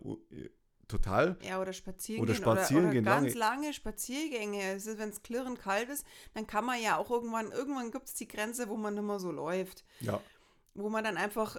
[0.90, 1.38] Total.
[1.44, 2.42] Ja, oder spazieren oder gehen.
[2.42, 3.62] Spazieren oder, oder ganz lange.
[3.62, 4.64] lange Spaziergänge.
[4.64, 8.16] Also wenn es klirrend kalt ist, dann kann man ja auch irgendwann, irgendwann gibt es
[8.16, 9.86] die Grenze, wo man nicht mehr so läuft.
[10.00, 10.20] Ja.
[10.74, 11.58] Wo man dann einfach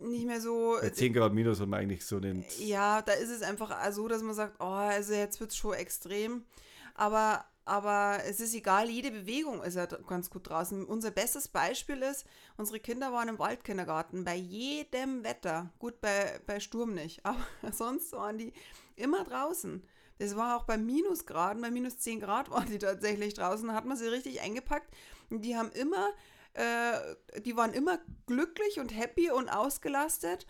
[0.00, 0.78] nicht mehr so.
[0.80, 2.46] Bei 10 Grad minus hat man eigentlich so den.
[2.58, 5.74] Ja, da ist es einfach so, dass man sagt, oh, also jetzt wird es schon
[5.74, 6.46] extrem.
[6.94, 10.84] Aber aber es ist egal, jede Bewegung ist ja ganz gut draußen.
[10.84, 12.26] Unser bestes Beispiel ist,
[12.56, 15.70] unsere Kinder waren im Waldkindergarten bei jedem Wetter.
[15.78, 18.52] Gut, bei, bei Sturm nicht, aber sonst waren die
[18.96, 19.86] immer draußen.
[20.18, 23.86] Das war auch bei Minusgraden, bei minus 10 Grad waren die tatsächlich draußen, da hat
[23.86, 24.92] man sie richtig eingepackt.
[25.30, 26.08] Und die haben immer,
[26.54, 30.46] äh, die waren immer glücklich und happy und ausgelastet.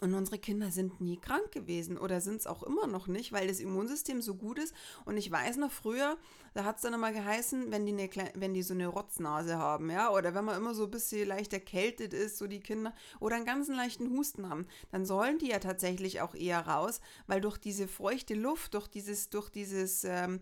[0.00, 3.48] Und unsere Kinder sind nie krank gewesen oder sind es auch immer noch nicht, weil
[3.48, 4.74] das Immunsystem so gut ist.
[5.04, 6.16] Und ich weiß noch früher,
[6.54, 9.90] da hat es dann immer geheißen, wenn die, eine, wenn die so eine Rotznase haben,
[9.90, 13.36] ja, oder wenn man immer so ein bisschen leicht erkältet ist, so die Kinder, oder
[13.36, 17.58] einen ganzen leichten Husten haben, dann sollen die ja tatsächlich auch eher raus, weil durch
[17.58, 20.40] diese feuchte Luft, durch dieses, durch dieses, ähm,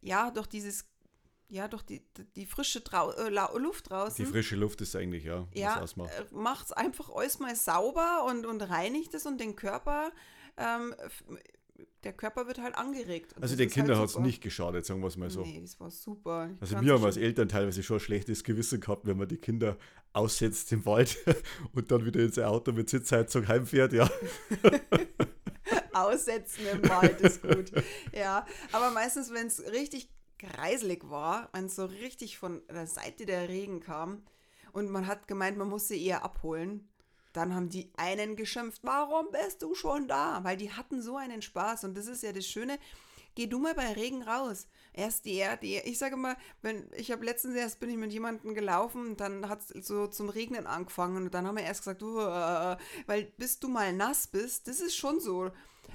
[0.00, 0.86] ja, durch dieses
[1.54, 2.02] ja, durch die,
[2.34, 4.24] die frische Trau äh, Luft draußen.
[4.24, 5.84] Die frische Luft ist eigentlich, ja, ja
[6.32, 10.10] macht es äh, einfach alles mal sauber und, und reinigt es und den Körper
[10.56, 10.94] ähm,
[12.04, 13.34] der Körper wird halt angeregt.
[13.40, 15.42] Also den Kindern halt hat es nicht geschadet, sagen wir es mal so.
[15.42, 16.50] Nee, das war super.
[16.54, 19.38] Ich also wir haben als Eltern teilweise schon ein schlechtes Gewissen gehabt, wenn man die
[19.38, 19.76] Kinder
[20.12, 21.16] aussetzt im Wald
[21.72, 24.08] und dann wieder ins Auto mit Sitzheizung heimfährt, ja.
[25.92, 27.72] Aussetzen im Wald ist gut.
[28.12, 33.26] Ja, aber meistens, wenn es richtig kreiselig war, wenn es so richtig von der Seite
[33.26, 34.22] der Regen kam
[34.72, 36.88] und man hat gemeint, man muss sie eher abholen,
[37.32, 40.44] dann haben die einen geschimpft, warum bist du schon da?
[40.44, 42.78] Weil die hatten so einen Spaß und das ist ja das Schöne.
[43.34, 44.68] Geh du mal bei Regen raus.
[44.92, 48.54] Erst die, die ich sage mal, wenn ich habe letztens erst bin ich mit jemandem
[48.54, 52.20] gelaufen, dann hat es so zum Regnen angefangen und dann haben wir erst gesagt, du,
[52.20, 55.50] äh, weil bis du mal nass bist, das ist schon so.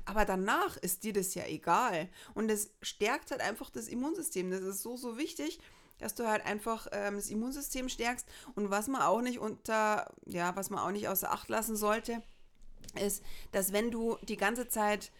[0.06, 2.10] Aber danach ist dir das ja egal.
[2.34, 4.52] Und das stärkt halt einfach das Immunsystem.
[4.52, 5.60] Das ist so, so wichtig
[5.99, 8.25] dass du halt einfach ähm, das Immunsystem stärkst.
[8.56, 12.23] Und was man auch nicht unter, ja, was man auch nicht außer Acht lassen sollte,
[12.99, 15.12] ist, dass wenn du die ganze Zeit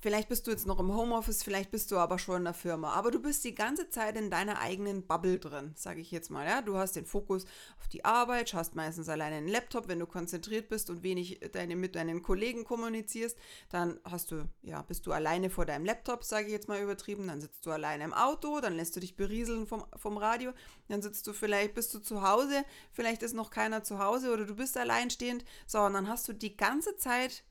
[0.00, 2.92] Vielleicht bist du jetzt noch im Homeoffice, vielleicht bist du aber schon in der Firma.
[2.92, 6.46] Aber du bist die ganze Zeit in deiner eigenen Bubble drin, sage ich jetzt mal.
[6.46, 6.62] Ja?
[6.62, 7.46] Du hast den Fokus
[7.80, 11.74] auf die Arbeit, schaust meistens alleine einen Laptop, wenn du konzentriert bist und wenig deine,
[11.74, 13.36] mit deinen Kollegen kommunizierst.
[13.70, 17.26] Dann hast du, ja, bist du alleine vor deinem Laptop, sage ich jetzt mal übertrieben.
[17.26, 20.52] Dann sitzt du alleine im Auto, dann lässt du dich berieseln vom, vom Radio.
[20.86, 24.44] Dann sitzt du vielleicht, bist du zu Hause, vielleicht ist noch keiner zu Hause oder
[24.44, 25.44] du bist alleinstehend.
[25.66, 27.42] So, und dann hast du die ganze Zeit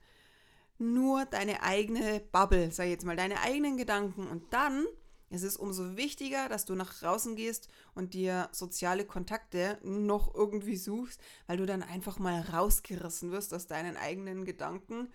[0.78, 4.26] nur deine eigene Bubble, sag ich jetzt mal, deine eigenen Gedanken.
[4.26, 4.86] Und dann
[5.30, 10.76] ist es umso wichtiger, dass du nach draußen gehst und dir soziale Kontakte noch irgendwie
[10.76, 15.08] suchst, weil du dann einfach mal rausgerissen wirst aus deinen eigenen Gedanken.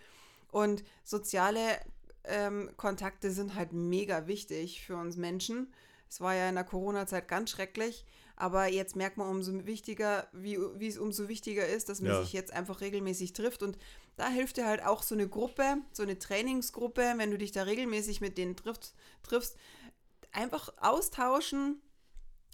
[0.51, 1.79] Und soziale
[2.25, 5.73] ähm, Kontakte sind halt mega wichtig für uns Menschen.
[6.09, 10.59] Es war ja in der Corona-Zeit ganz schrecklich, aber jetzt merkt man umso wichtiger, wie,
[10.75, 12.21] wie es umso wichtiger ist, dass man ja.
[12.21, 13.63] sich jetzt einfach regelmäßig trifft.
[13.63, 13.79] Und
[14.15, 17.63] da hilft dir halt auch so eine Gruppe, so eine Trainingsgruppe, wenn du dich da
[17.63, 19.57] regelmäßig mit denen triffst, triffst
[20.31, 21.81] einfach austauschen,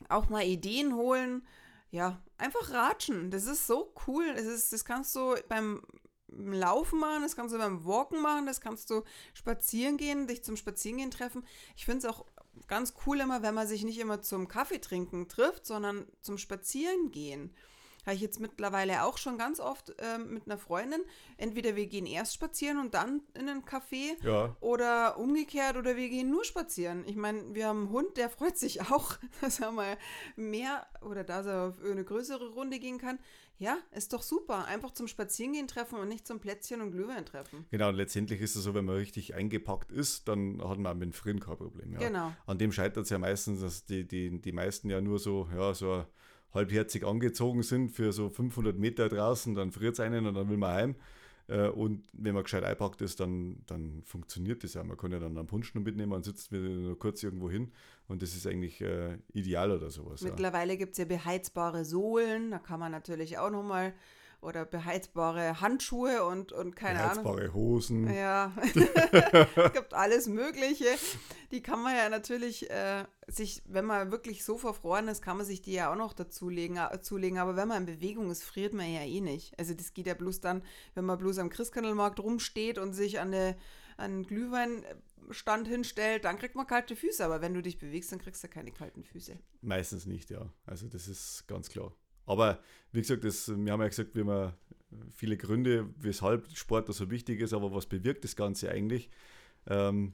[0.07, 1.45] auch mal Ideen holen.
[1.91, 3.31] Ja, einfach ratschen.
[3.31, 4.33] Das ist so cool.
[4.35, 5.81] Das, ist, das kannst du beim
[6.27, 10.55] Laufen machen, das kannst du beim Walken machen, das kannst du spazieren gehen, dich zum
[10.55, 11.43] Spazierengehen treffen.
[11.75, 12.25] Ich finde es auch
[12.67, 17.55] ganz cool immer, wenn man sich nicht immer zum Kaffee trinken trifft, sondern zum Spazierengehen.
[18.09, 21.01] Habe ich jetzt mittlerweile auch schon ganz oft äh, mit einer Freundin.
[21.37, 24.57] Entweder wir gehen erst spazieren und dann in einen Café ja.
[24.61, 27.03] oder umgekehrt oder wir gehen nur spazieren.
[27.05, 29.95] Ich meine, wir haben einen Hund, der freut sich auch, dass er mal
[30.35, 33.19] mehr oder dass er auf eine größere Runde gehen kann.
[33.59, 34.65] Ja, ist doch super.
[34.65, 37.67] Einfach zum Spazierengehen treffen und nicht zum Plätzchen und Glühwein treffen.
[37.69, 41.09] Genau, und letztendlich ist es so, wenn man richtig eingepackt ist, dann hat man mit
[41.09, 41.93] dem Frieden kein Problem.
[41.93, 41.99] Ja.
[41.99, 42.33] Genau.
[42.47, 45.75] An dem scheitert es ja meistens, dass die, die, die meisten ja nur so, ja,
[45.75, 46.05] so
[46.53, 50.57] halbherzig angezogen sind für so 500 Meter draußen, dann friert es einen und dann will
[50.57, 50.95] man heim.
[51.47, 54.83] Äh, und wenn man gescheit einpackt ist, dann, dann funktioniert das ja.
[54.83, 57.71] Man kann ja dann einen Punsch noch mitnehmen und sitzt nur kurz irgendwo hin.
[58.07, 60.21] Und das ist eigentlich äh, ideal oder sowas.
[60.21, 60.79] Mittlerweile ja.
[60.79, 62.51] gibt es ja beheizbare Sohlen.
[62.51, 63.93] Da kann man natürlich auch nochmal
[64.41, 67.53] oder beheizbare Handschuhe und, und keine beheizbare Ahnung.
[67.53, 68.13] Hosen.
[68.13, 68.53] Ja,
[69.55, 70.85] es gibt alles Mögliche.
[71.51, 75.45] Die kann man ja natürlich äh, sich, wenn man wirklich so verfroren ist, kann man
[75.45, 77.37] sich die ja auch noch dazulegen, äh, zulegen.
[77.37, 79.57] Aber wenn man in Bewegung ist, friert man ja eh nicht.
[79.59, 80.63] Also das geht ja bloß dann,
[80.95, 83.55] wenn man bloß am Christkindlmarkt rumsteht und sich an eine
[83.99, 87.23] an Glühweinstand hinstellt, dann kriegt man kalte Füße.
[87.23, 89.37] Aber wenn du dich bewegst, dann kriegst du keine kalten Füße.
[89.61, 90.51] Meistens nicht, ja.
[90.65, 91.93] Also das ist ganz klar.
[92.29, 92.59] Aber
[92.91, 94.53] wie gesagt, das, wir haben ja gesagt, wir haben
[95.11, 99.09] viele Gründe, weshalb Sport so wichtig ist, aber was bewirkt das Ganze eigentlich?
[99.67, 100.13] Ähm,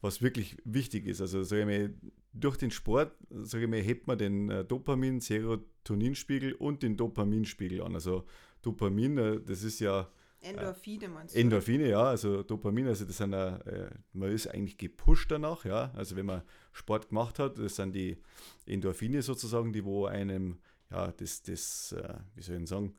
[0.00, 1.20] was wirklich wichtig ist.
[1.20, 1.94] Also sage ich mal,
[2.32, 7.80] durch den Sport, sage ich mal, hebt man den äh, Dopamin, Serotoninspiegel und den Dopaminspiegel
[7.80, 7.94] an.
[7.94, 8.24] Also
[8.62, 10.08] Dopamin, äh, das ist ja
[10.40, 11.38] äh, Endorphine meinst du?
[11.38, 15.92] Endorphine, ja, also Dopamin, also das sind äh, man ist eigentlich gepusht danach, ja.
[15.94, 18.18] Also wenn man Sport gemacht hat, das sind die
[18.66, 20.58] Endorphine sozusagen, die wo einem
[20.92, 22.94] ja, das, das äh, wie soll ich sagen,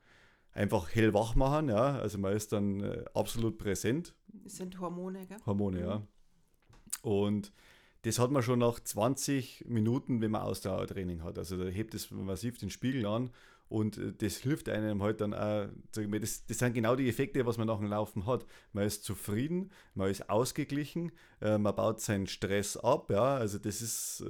[0.52, 1.70] einfach hellwach machen.
[1.70, 2.00] Ja?
[2.00, 4.16] Also man ist dann äh, absolut präsent.
[4.28, 5.38] Das sind Hormone, gell?
[5.46, 5.86] Hormone, mhm.
[5.86, 6.08] ja.
[7.02, 7.52] Und
[8.04, 11.38] das hat man schon nach 20 Minuten, wenn man Ausdauertraining hat.
[11.38, 13.30] Also da hebt es massiv den Spiegel an
[13.74, 17.58] und äh, das hilft einem halt dann auch, das, das sind genau die Effekte, was
[17.58, 18.46] man nach dem Laufen hat.
[18.72, 24.24] Man ist zufrieden, man ist ausgeglichen, man baut seinen Stress ab, ja, also das ist,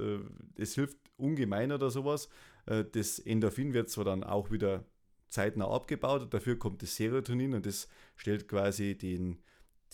[0.56, 2.28] das hilft ungemein oder sowas.
[2.66, 4.84] Äh, das Endorphin wird zwar dann auch wieder
[5.28, 9.42] zeitnah abgebaut, dafür kommt das Serotonin und das stellt quasi den,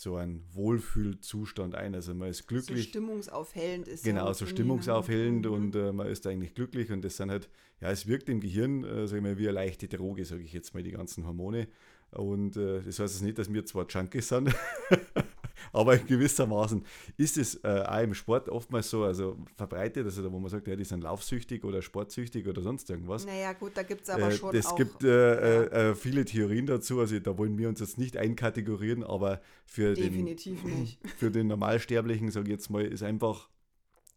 [0.01, 1.93] so einen Wohlfühlzustand ein.
[1.93, 2.85] Also man ist glücklich.
[2.85, 5.51] So stimmungsaufhellend ist Genau, ja so stimmungsaufhellend mhm.
[5.51, 8.83] und äh, man ist eigentlich glücklich und das sind halt, ja, es wirkt im Gehirn,
[8.83, 11.67] äh, sag ich mal, wie eine leichte Droge, sage ich jetzt mal, die ganzen Hormone.
[12.11, 14.53] Und äh, das heißt jetzt nicht, dass wir zwar Junkies sind,
[15.73, 16.83] aber gewissermaßen
[17.17, 20.75] ist es äh, auch im Sport oftmals so, also verbreitet, also wo man sagt, ja,
[20.75, 23.25] die sind laufsüchtig oder sportsüchtig oder sonst irgendwas.
[23.25, 24.55] Naja, gut, da gibt es aber äh, schon.
[24.55, 25.61] Es gibt äh.
[25.71, 30.63] Äh, viele Theorien dazu, also da wollen wir uns jetzt nicht einkategorieren, aber für, Definitiv
[30.63, 30.99] den, nicht.
[31.17, 33.49] für den Normalsterblichen, sage ich jetzt mal, ist einfach,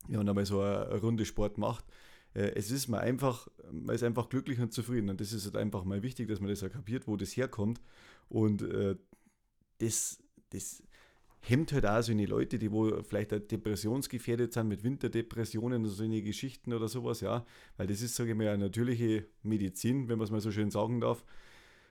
[0.08, 1.84] wenn man einmal so eine, Runde Sport macht,
[2.34, 5.10] äh, es ist man einfach, man ist einfach glücklich und zufrieden.
[5.10, 7.80] Und das ist halt einfach mal wichtig, dass man das auch kapiert, wo das herkommt.
[8.28, 8.96] Und äh,
[9.78, 10.82] das, das
[11.46, 16.04] hemmt halt auch so eine Leute, die wo vielleicht depressionsgefährdet sind mit Winterdepressionen oder so
[16.04, 17.44] eine Geschichten oder sowas, ja.
[17.76, 20.70] Weil das ist, sage ich mal, eine natürliche Medizin, wenn man es mal so schön
[20.70, 21.24] sagen darf.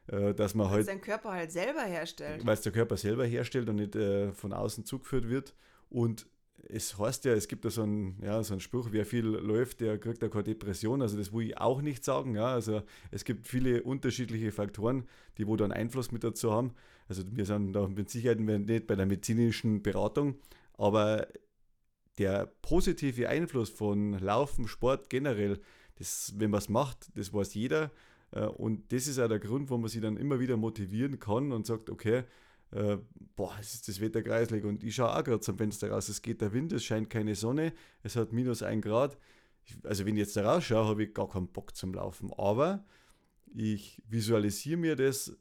[0.07, 0.87] Äh, dass man weil halt.
[0.87, 2.45] Weil Körper halt selber herstellt.
[2.45, 5.53] Weil es der Körper selber herstellt und nicht äh, von außen zugeführt wird.
[5.89, 6.25] Und
[6.69, 9.81] es heißt ja, es gibt da so einen, ja, so einen Spruch, wer viel läuft,
[9.81, 11.01] der kriegt ja keine Depression.
[11.01, 12.35] Also das will ich auch nicht sagen.
[12.35, 12.47] Ja.
[12.47, 16.73] Also es gibt viele unterschiedliche Faktoren, die wo dann Einfluss mit dazu haben.
[17.07, 20.35] Also wir sind da mit Sicherheit nicht bei der medizinischen Beratung,
[20.77, 21.27] aber
[22.17, 25.59] der positive Einfluss von Laufen, Sport generell,
[25.95, 27.91] das, wenn man es macht, das weiß jeder.
[28.31, 31.51] Äh, und das ist auch der Grund, wo man sich dann immer wieder motivieren kann
[31.51, 32.23] und sagt, okay,
[32.73, 32.97] äh,
[33.35, 36.21] boah, es ist das Wetter kreislig und ich schaue auch gerade zum Fenster raus, es
[36.21, 39.17] geht der Wind, es scheint keine Sonne, es hat minus ein Grad.
[39.83, 42.85] Also wenn ich jetzt da rausschaue, habe ich gar keinen Bock zum Laufen, aber
[43.55, 45.37] ich visualisiere mir das,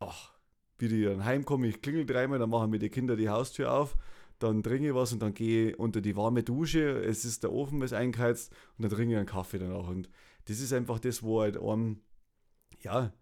[0.00, 0.32] ach,
[0.78, 3.96] wie ich dann heimkomme, ich klingel dreimal, dann machen mir die Kinder die Haustür auf,
[4.38, 7.52] dann trinke ich was und dann gehe ich unter die warme Dusche, es ist der
[7.52, 9.88] Ofen ist eingeheizt und dann trinke ich einen Kaffee danach.
[9.88, 10.10] Und
[10.46, 12.00] das ist einfach das, wo halt einem,
[12.80, 13.12] ja,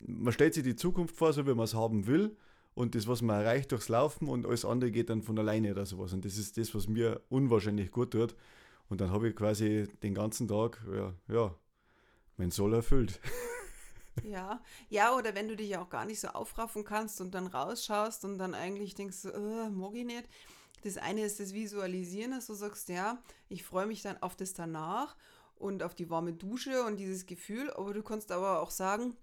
[0.00, 2.36] man stellt sich die Zukunft vor, so wie man es haben will.
[2.74, 5.84] Und das, was man erreicht durchs Laufen und alles andere geht dann von alleine oder
[5.84, 6.12] sowas.
[6.14, 8.34] Und das ist das, was mir unwahrscheinlich gut tut.
[8.88, 11.54] Und dann habe ich quasi den ganzen Tag, ja, ja,
[12.36, 13.20] mein Soll erfüllt.
[14.24, 18.26] Ja, ja, oder wenn du dich auch gar nicht so aufraffen kannst und dann rausschaust
[18.26, 20.28] und dann eigentlich denkst, äh, mag ich nicht.
[20.84, 24.52] Das eine ist das Visualisieren, dass du sagst, ja, ich freue mich dann auf das
[24.52, 25.16] danach
[25.54, 27.70] und auf die warme Dusche und dieses Gefühl.
[27.70, 29.16] Aber du kannst aber auch sagen,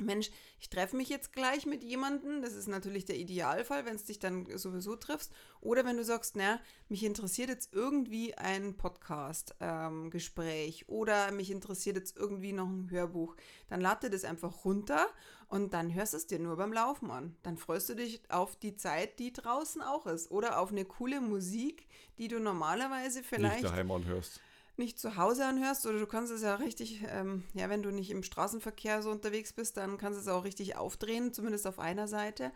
[0.00, 0.30] Mensch,
[0.60, 4.20] ich treffe mich jetzt gleich mit jemandem, das ist natürlich der Idealfall, wenn es dich
[4.20, 5.32] dann sowieso triffst.
[5.60, 11.96] Oder wenn du sagst, na, mich interessiert jetzt irgendwie ein Podcast-Gespräch ähm, oder mich interessiert
[11.96, 13.34] jetzt irgendwie noch ein Hörbuch,
[13.68, 15.08] dann lade das einfach runter
[15.48, 17.34] und dann hörst du es dir nur beim Laufen an.
[17.42, 20.30] Dann freust du dich auf die Zeit, die draußen auch ist.
[20.30, 23.62] Oder auf eine coole Musik, die du normalerweise vielleicht.
[23.62, 24.40] Nicht daheim anhörst
[24.78, 28.10] nicht zu Hause anhörst oder du kannst es ja richtig, ähm, ja, wenn du nicht
[28.10, 32.08] im Straßenverkehr so unterwegs bist, dann kannst du es auch richtig aufdrehen, zumindest auf einer
[32.08, 32.52] Seite.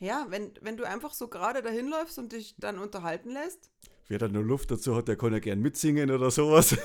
[0.00, 3.70] Ja, wenn, wenn du einfach so gerade dahin läufst und dich dann unterhalten lässt.
[4.08, 6.76] Wer da nur Luft dazu hat, der kann ja gern mitsingen oder sowas.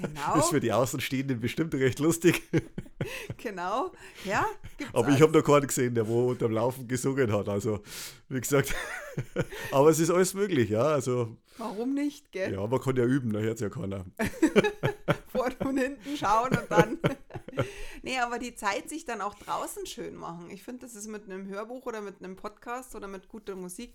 [0.00, 0.34] Genau.
[0.34, 2.42] Das ist für die Außenstehenden bestimmt recht lustig.
[3.36, 3.90] Genau,
[4.24, 4.46] ja.
[4.92, 7.48] Aber ich habe noch keinen gesehen, der wo unterm Laufen gesungen hat.
[7.48, 7.80] Also,
[8.28, 8.74] wie gesagt,
[9.72, 10.82] aber es ist alles möglich, ja.
[10.82, 12.52] Also, Warum nicht, gell?
[12.52, 14.04] Ja, man kann ja üben, da hört es ja keiner.
[15.32, 16.98] Vor und hinten schauen und dann.
[18.02, 20.50] nee, aber die Zeit sich dann auch draußen schön machen.
[20.50, 23.94] Ich finde, das ist mit einem Hörbuch oder mit einem Podcast oder mit guter Musik,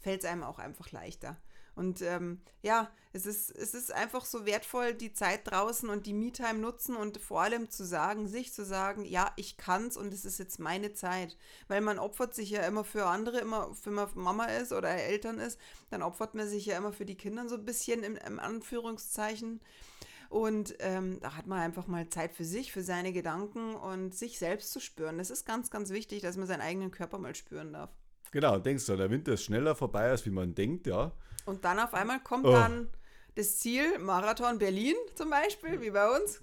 [0.00, 1.36] fällt es einem auch einfach leichter.
[1.76, 6.12] Und ähm, ja, es ist, es ist einfach so wertvoll, die Zeit draußen und die
[6.12, 10.24] Me-Time nutzen und vor allem zu sagen, sich zu sagen, ja, ich kann's und es
[10.24, 11.36] ist jetzt meine Zeit.
[11.66, 15.38] Weil man opfert sich ja immer für andere, immer für man Mama ist oder Eltern
[15.38, 15.58] ist,
[15.90, 19.60] dann opfert man sich ja immer für die Kinder so ein bisschen im, im Anführungszeichen.
[20.28, 24.38] Und ähm, da hat man einfach mal Zeit für sich, für seine Gedanken und sich
[24.38, 25.18] selbst zu spüren.
[25.18, 27.90] Das ist ganz, ganz wichtig, dass man seinen eigenen Körper mal spüren darf.
[28.32, 31.12] Genau, denkst du, der Winter ist schneller vorbei, als wie man denkt, ja.
[31.44, 32.52] Und dann auf einmal kommt oh.
[32.52, 32.88] dann
[33.36, 36.42] das Ziel, Marathon Berlin zum Beispiel, wie bei uns.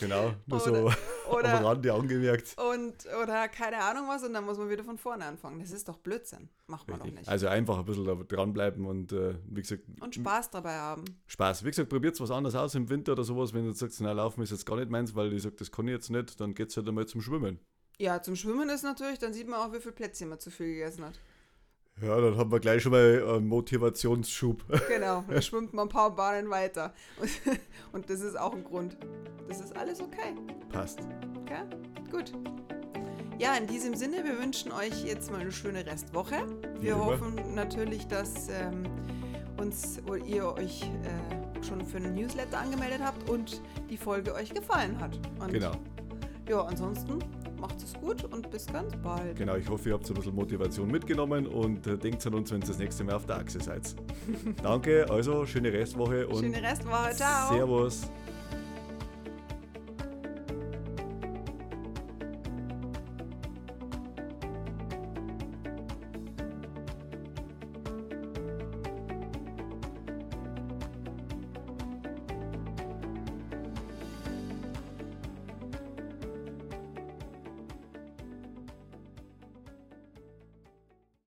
[0.00, 0.90] Genau, nur oder, so
[1.30, 2.56] oder, am Rande angemerkt.
[2.58, 5.60] Und, oder keine Ahnung was, und dann muss man wieder von vorne anfangen.
[5.60, 6.48] Das ist doch Blödsinn.
[6.66, 7.14] Macht man Richtig.
[7.14, 7.28] doch nicht.
[7.28, 9.84] Also einfach ein bisschen dranbleiben und äh, wie gesagt.
[10.00, 11.04] Und Spaß dabei haben.
[11.26, 11.64] Spaß.
[11.64, 13.54] Wie gesagt, probiert was anderes aus im Winter oder sowas.
[13.54, 15.70] Wenn du jetzt sagst, na, laufen ist jetzt gar nicht meins, weil ich sage, das
[15.70, 17.60] kann ich jetzt nicht, dann geht es halt einmal zum Schwimmen.
[17.98, 20.66] Ja, zum Schwimmen ist natürlich, dann sieht man auch, wie viel Plätzchen man zu viel
[20.66, 21.18] gegessen hat.
[22.02, 24.62] Ja, dann haben wir gleich schon mal einen Motivationsschub.
[24.88, 26.92] Genau, dann schwimmt man ein paar Bahnen weiter.
[27.20, 27.30] Und,
[27.92, 28.98] und, das ist auch ein Grund.
[29.48, 30.34] Das ist alles okay.
[30.70, 31.00] Passt.
[31.42, 31.62] Okay,
[32.10, 32.32] gut.
[33.38, 36.46] Ja, in diesem Sinne, wir wünschen euch jetzt mal eine schöne Restwoche.
[36.80, 38.84] Wir ja, hoffen natürlich, dass ähm,
[39.58, 44.52] uns oder ihr euch äh, schon für einen Newsletter angemeldet habt und die Folge euch
[44.52, 45.18] gefallen hat.
[45.38, 45.72] Und genau.
[46.48, 47.18] Ja, ansonsten
[47.66, 49.36] macht es gut und bis ganz bald.
[49.36, 52.52] Genau, ich hoffe, ihr habt so ein bisschen Motivation mitgenommen und äh, denkt an uns,
[52.52, 53.94] wenn ihr das nächste Mal auf der Achse seid.
[54.62, 57.52] Danke, also schöne Restwoche und schöne Restwoche, ciao.
[57.52, 58.10] Servus.